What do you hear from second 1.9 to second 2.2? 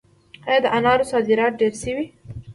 دي؟